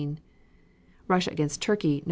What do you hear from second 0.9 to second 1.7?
Russia against